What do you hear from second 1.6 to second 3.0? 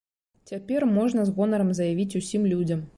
заявіць усім людзям.